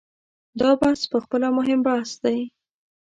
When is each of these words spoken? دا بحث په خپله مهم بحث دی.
دا 0.59 0.69
بحث 0.81 1.01
په 1.11 1.17
خپله 1.23 1.47
مهم 1.57 1.79
بحث 1.87 2.11
دی. 2.23 2.39